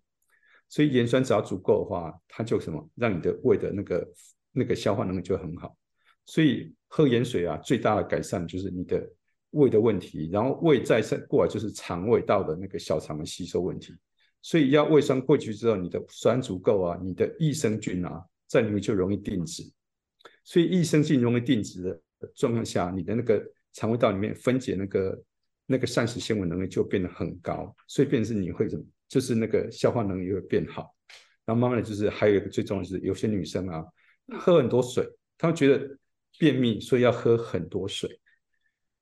[0.68, 4.08] 所以盐酸只要足够的话，它就什么，让你的胃的那个
[4.52, 5.76] 那个消化能力就很好。
[6.26, 9.10] 所以喝盐水啊，最大的改善就是你的
[9.50, 13.94] 胃的问题，然后胃再生过来就是肠胃道的那个小肠的吸收问题。
[14.42, 19.62] 所以要胃酸过去之后，你的酸足够啊，你的益生菌啊在里面就容易定植。
[20.44, 22.00] 所以益生菌容易定植的
[22.34, 25.22] 状况下，你的那个肠胃道里面分解那个
[25.66, 30.94] 那个膳食纤维能力就变得很高，所以变成你会怎么，就是那个消化能力会变好。
[31.44, 33.84] 然后慢慢的就是还有一个最重要的是，有些女生啊
[34.38, 35.98] 喝很多水，她们觉得
[36.38, 38.20] 便秘，所以要喝很多水。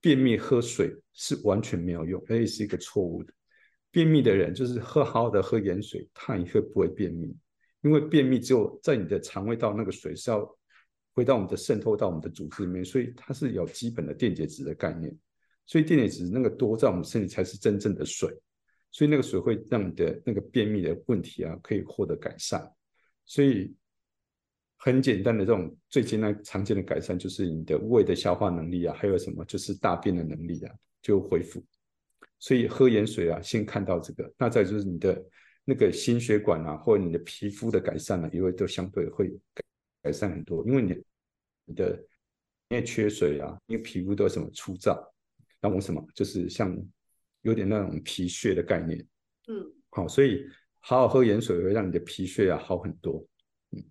[0.01, 3.33] 便秘喝水是完全没有用，而且是一个错误的。
[3.91, 7.37] 便秘的人就是喝好好的喝盐水，他也会不会便秘？
[7.83, 10.57] 因为便秘只有在你的肠胃道那个水是要。
[11.17, 15.11] 回到我们的渗透到我们的组织里面，所以它是有基本的电解质的概念。
[15.65, 18.29] 所以电解质那个多在我们身体才是真正的水，
[18.97, 22.67] 所以那个水会让你的那个便秘的问题啊可以获得改善。
[23.27, 23.77] 所以
[24.79, 31.63] 很简单的这种最简单常见的改善就是你的胃的消化能力啊，还有什么就是大便的能力啊就恢复。
[32.39, 35.23] 所以喝盐水啊，先看到这个，那再就是你的
[35.63, 39.29] 那个心血管啊，或者你的皮肤的改善呢，也会都相对会
[40.03, 40.11] 改。
[40.11, 41.05] 善很多，因为你
[41.67, 42.03] 你的
[42.69, 44.97] 因为缺水啊，因为皮肤都有什么粗糙，
[45.61, 46.75] 然后什么就是像
[47.47, 48.99] 有点那种皮屑的概念，
[49.47, 50.45] 嗯，好，所以
[50.81, 53.25] 好好喝盐水会让你的皮屑啊好很多。
[53.71, 53.83] 嗯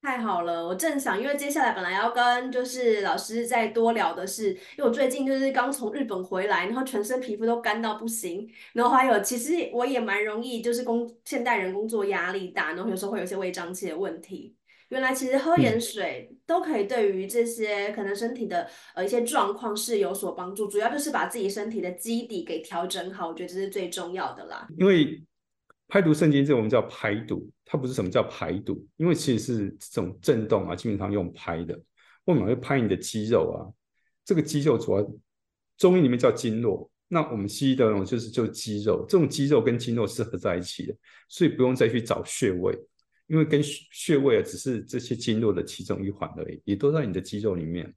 [0.00, 14.56] 太好了，我正想，因为接下来本来要跟就是老师再多聊的是，因为我最近就是刚从日本回来，然后全身皮肤都干到不行，然后还有其实我也蛮容易就是工现代人工作压力大，然后有时候会有一些胃胀气的问题。
[14.90, 24.66] 原来其实喝盐水都可以对于这些可能身体的呃一些状况是有所帮助，主要就是把自己身体的基底给调整好，我觉得这是最重要的啦。
[24.78, 25.22] 因为
[25.88, 31.78] 排毒圣经这我们叫排毒，它不是什么叫排毒，因为其实是这种震动啊，基本上用拍的，
[32.24, 33.68] 为什么会拍你的肌肉啊？
[34.24, 35.06] 这个肌肉主要
[35.76, 40.94] 中医里面叫经络，那我们西医的那种就是就肌肉，这种肌肉跟经络是合在一起的，
[41.28, 42.74] 所以不用再去找穴位。
[43.28, 47.94] 因为跟穴位啊，只是这些经络的其中一环而已，也都在你的肌肉里面。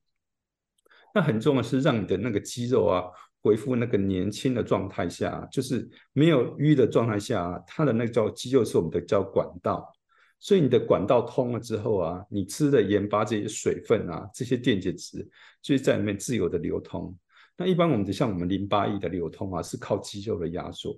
[1.14, 3.04] 那很重要是让你的那个肌肉啊
[3.42, 9.92] 恢复那个年轻的状态下，就是没有淤的状态下，它的那个叫肌肉是我们的叫管道，
[10.40, 15.28] 所以你的管道通了之后啊，你吃的盐巴这些水分啊，这些电解质
[15.62, 17.18] 就是在里面自由的流通。
[17.58, 20.98] 那一般我们的像我们淋巴液的流通啊，是靠肌肉的压缩，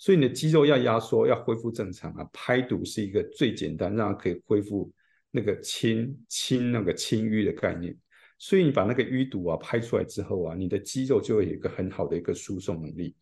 [0.00, 4.90] 所以你的肌肉要压缩要恢复正常啊，排毒是一个最简单，让它可以恢复
[5.30, 7.94] 那个清清那个清淤的概念。
[8.38, 13.14] 所以你把那个淤堵啊拍出来之后啊，你的肌肉就会有一个很好的一个输送能力，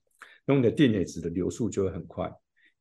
[0.46, 2.32] 然后你的电解质的流速就会很快。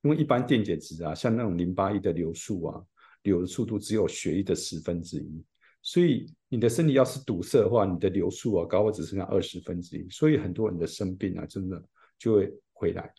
[0.04, 2.80] 因为一般电解质啊，像那种淋巴液的流速啊，
[3.24, 5.44] 流的速度只有血液的十分之一。
[5.82, 10.08] 所以你的身体要是堵塞的话，你的流速啊，高或只剩下二十分之一。
[10.12, 11.84] 所以很多人的生病啊，真的
[12.20, 13.12] 就会回来。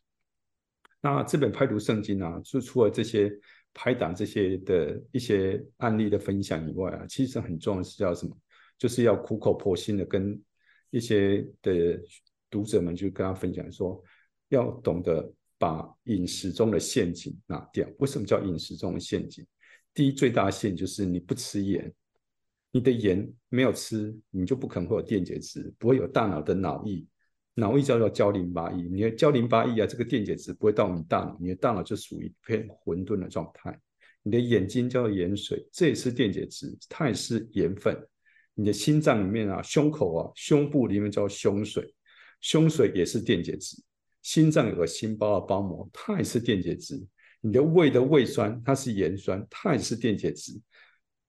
[1.00, 3.32] 那这本拍读圣经啊，就除了这些
[3.72, 8.36] 排胆这些的一些案例的分享以外啊，其实很重要的是叫什么？
[8.76, 10.40] 就是要苦口婆心的跟
[10.90, 12.00] 一些的
[12.50, 14.02] 读者们去跟他分享说，
[14.48, 17.88] 要懂得把饮食中的陷阱拿掉。
[17.98, 19.46] 为什么叫饮食中的陷阱？
[19.94, 21.92] 第一，最大陷阱就是你不吃盐，
[22.72, 27.06] 你的盐没有吃，你就不可能会有电解质，不会有大脑的脑液。
[27.58, 33.76] 脑液叫做胶淋巴液，你的交淋巴液啊，这个电解质不会到你大脑，你的大脑就属于一片混沌的状态。
[34.22, 37.98] 你的眼睛叫做盐水，这也是电解质，它也是盐分。
[38.54, 41.92] 你的心脏里面啊，胸口啊，胸部里面叫胸水，
[42.40, 43.76] 胸水也是电解质。
[44.22, 47.04] 心脏有个心包的包膜，它也是电解质。
[47.40, 50.52] 你的胃的胃酸，它是盐酸，它也是电解质。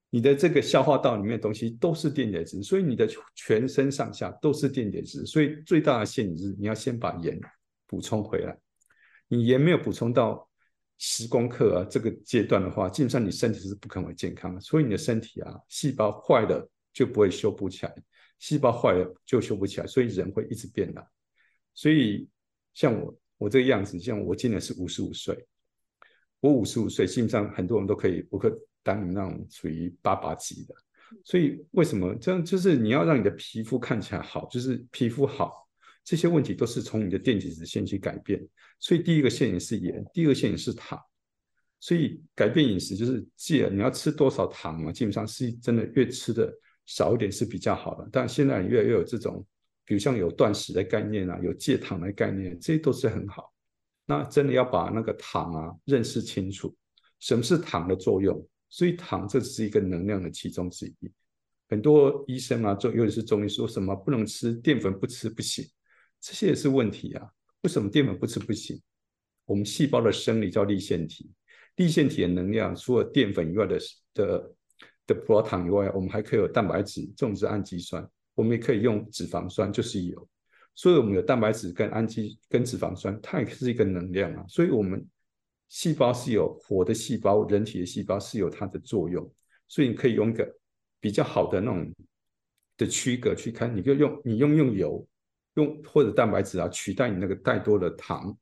[0.10, 5.26] 你的这个消化道里面的东西都是电解质，所以你的全身上下都是电解质。
[5.26, 7.40] 所以最大的限制，你要先把盐
[7.88, 8.58] 补充回来。
[9.28, 10.50] 你盐没有补充到
[10.98, 14.60] 十公克啊这个阶段的话，基本上你身体是不可能健康的。
[14.62, 16.70] 所以你的身体啊，细胞坏了。
[16.92, 17.96] 就不会修补起来，
[18.40, 21.04] 细胞坏了就修不起来，所以人会一直变老。
[21.76, 22.28] 所以
[22.74, 25.48] 像我，我这个样子，像我今年是五十五岁，
[26.40, 28.50] 我五十五岁，基本上很多人都可以，我可
[28.94, 30.74] 当你那种属于爸爸级的。
[31.24, 32.44] 所以为什么这样？
[32.44, 35.68] 就是你要让你的皮肤看起来好，就是皮肤好，
[36.04, 38.40] 这些问题都是从你的电解质先去改变。
[38.80, 41.00] 所以第一个陷阱是盐，第二个陷阱是糖。
[41.80, 46.52] 所以改变饮食就是，既然你要吃多少糖啊，基本上是真的越吃的。
[46.86, 49.46] 少一点是比较好的，但现在越来越有这种，
[49.86, 53.54] 比如像有断食的概念啊，有戒糖的概念，这些都是很好。
[54.08, 56.76] 那真的要把那个糖啊认识清楚，
[57.20, 58.44] 什么是糖的作用？
[58.70, 61.12] 所以糖这只是一个能量的其中之一。
[61.68, 65.66] 很多医生啊，中尤其是中医说什么不能吃淀粉，不吃不行，
[66.22, 67.28] 这些也是问题啊。
[67.62, 68.82] 为什么淀粉不吃不行？
[69.46, 71.32] 我们细胞的生理叫立腺体，
[71.76, 73.80] 立腺体的能量除了淀粉以外的
[74.14, 74.56] 的。
[75.10, 78.08] 的葡萄糖以外，我们还可以有蛋白质，这种是氨基酸。
[78.36, 80.30] 我们也可以用脂肪酸，就是油。
[80.76, 84.46] 所以，我们有蛋白质跟氨基跟脂肪酸，它也是一个能量啊。
[84.48, 85.04] 所以，我们
[85.70, 89.32] 细胞是有活的细胞，人体的细胞是有它的作用。
[89.68, 90.54] 所以，你可以用一个
[91.00, 91.90] 比较好的那种
[92.76, 95.08] 的区隔去看，你就用你用用油，
[95.54, 98.38] 用或者蛋白质啊取代你那个太多的糖。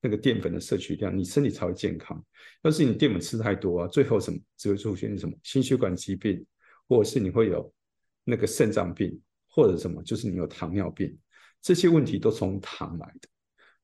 [0.00, 2.24] 那个淀粉的摄取量，你身体才会健康。
[2.62, 6.46] 要是你淀粉吃太多啊，最后什么只会出现什么心血管疾病，
[6.88, 7.74] 或者是你会有
[8.22, 11.18] 那个肾脏病，或者什么就是你有糖尿病，
[11.60, 13.28] 这些问题都从糖来的。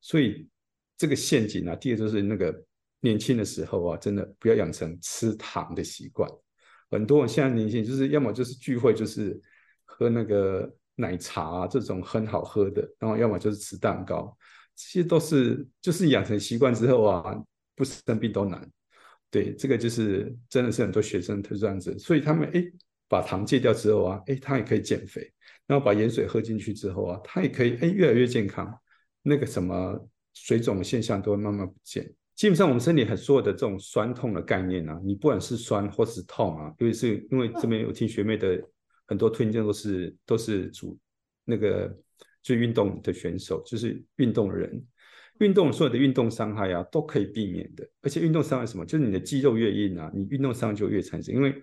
[0.00, 0.46] 所以
[0.96, 2.64] 这个陷阱啊，第二就是那个
[3.04, 6.26] 年轻的时候啊，真的不要养成吃糖的习惯。
[6.90, 9.38] 很多人现在年轻就是要么就是聚会就是
[9.84, 14.34] 喝那个奶茶啊这种很好喝的，然后要么就是吃蛋糕。
[14.74, 17.36] 这些都是就是养成习惯之后啊，
[17.76, 18.66] 不生病都难。
[19.30, 22.64] 对，这个就是真的是很多学生都这样子，所以他们哎
[23.06, 25.30] 把糖戒掉之后啊，哎他也可以减肥，
[25.66, 28.72] 然后把盐水喝进去之后啊，他也可以哎越来越健康，
[29.22, 32.10] 那个什么水肿现象都会慢慢不见。
[32.34, 38.62] 基本上我们身体很所有的这种酸痛的概念啊，你不管是酸或是痛啊，尤其是因为这边有听学妹的
[39.06, 40.98] 很多推荐都是都是主
[41.44, 41.94] 那个。
[42.44, 44.84] 就运动的选手，就是运动的人，
[45.38, 47.88] 运动所有的运动伤害啊，都可以避免的。
[48.02, 48.84] 而且运动伤害什么？
[48.84, 51.34] 就是你的肌肉越硬啊，你运动伤害就越产生。
[51.34, 51.54] 因为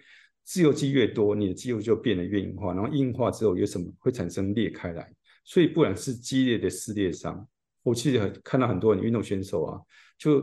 [0.44, 5.08] 自由基越多，你的肌肉就变得越硬化，然后硬化之后有什么会产生裂开来？
[5.46, 7.48] 所以不管是激烈的撕裂伤，
[7.84, 9.80] 我其实看到很多人运动选手啊，
[10.18, 10.42] 就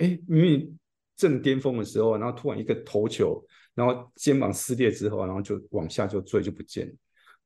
[0.00, 0.78] 哎明明
[1.16, 3.44] 正巅峰的时候，然后突然一个头球，
[3.74, 6.92] 然后肩膀撕裂之后，然后就往下就坠就不见了。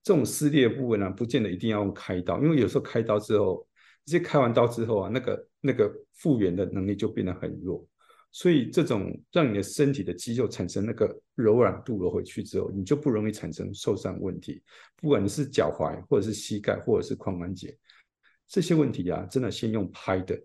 [0.02, 3.66] 这种撕裂的部分呢，不见得一定要用开刀，因为有时候开刀之后，
[4.04, 7.84] 直接开完刀之后啊，那个那个复原的能力就变得很弱。
[8.30, 14.62] 所以这种让你的身体的肌肉产生那个柔软度了回去之后，你就不容易产生受伤问题。
[14.96, 17.76] 不管你是脚踝，或者是膝盖，或者是髋关节，
[18.46, 20.36] 这些问题啊，真的先用拍的，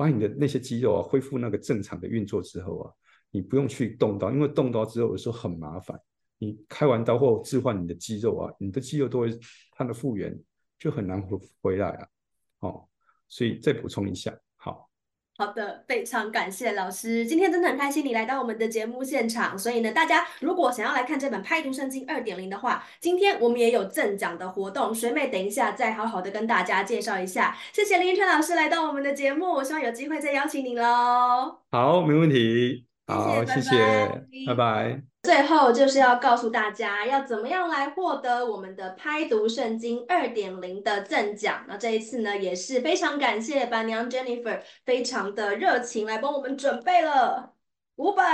[0.00, 2.90] 把你的那些肌肉啊恢复那个正常的运作之后啊，
[3.30, 6.00] 你不用去动刀，因为动刀之后有时候很麻烦。
[6.38, 9.38] 你开完刀后置换你的肌肉啊，你的肌肉都会
[9.72, 10.34] 它的复原
[10.78, 12.08] 就很难回回来啊。
[12.60, 12.88] 哦，
[13.28, 14.34] 所以再补充一下，
[15.40, 15.50] 好。
[15.50, 19.58] 的，非常感谢老师，今天真的很开心你来到我们的节目现场。
[19.58, 24.94] 所以呢，大家如果想要来看这本《拍读圣经二点零》的话，今天我们也有赠奖的活动。
[24.94, 27.56] 水妹，等一下再好好的跟大家介绍一下。
[27.72, 31.58] 谢谢林晨老师来到我们的节目，我希望有机会再邀请你喽。
[31.70, 32.86] 好，没问题。
[33.06, 33.76] 好，谢谢，
[34.46, 35.09] 拜拜。
[35.22, 41.64] 最后就是要告诉大家，要怎么样来获得我们的拍读圣经二点零的赠奖。
[41.68, 47.52] 那这一次呢，也是非常感谢板娘 Jennifer，非常的热情来帮我们准备了
[47.96, 48.24] 五本，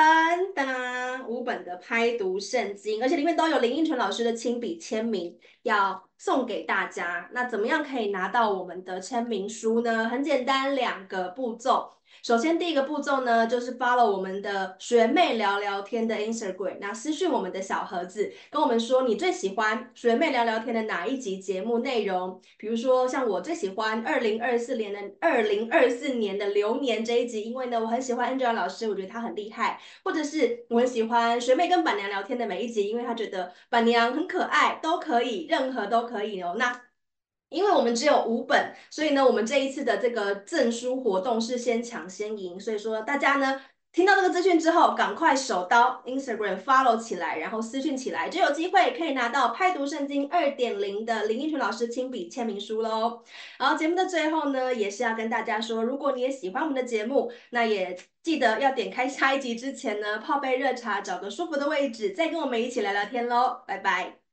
[0.55, 7.29] 当五本的拍读圣经，而且里面都有林英纯老师的亲笔签名，要送给大家。
[7.33, 10.09] 那怎么样可以拿到我们的签名书呢？
[10.09, 11.91] 很简单，两个步骤。
[12.23, 22.41] 首先，第一个步骤呢，就是 follow 我们的学妹聊聊天的 Instagram，那私讯我们的小盒子，跟我们说你最喜欢学妹聊聊天的哪一集节目内容。
[22.57, 29.81] 比如说，像我最喜欢二零二四年的二零二四年的流年这一集，因为呢，我很喜欢 Angela 老师，我觉得她很厉害。
[30.03, 36.57] 或者是我很喜欢学妹跟板娘聊天的每一集，因为她觉得板娘很可爱，都可以，任何都可以哦。
[36.59, 36.83] 那
[37.49, 43.61] 因为我们只有五本，所以呢，我们这一次的这个证书活动是先抢先赢，所以说大家呢
[43.93, 53.23] 听到这个资讯之后，赶快手刀 Instagram follow 起来，然后私讯起来，就有机会可以拿到拍读圣经二点零的林奕群老师亲笔签名书喽。
[53.59, 63.63] 然后节目的最后呢，也是要跟大家说，如果你也喜欢我们的节目，那也记得要点开下一集之前呢，泡杯热茶，找个舒服的位置，再跟我们一起聊聊天喽。
[63.67, 64.26] 拜拜。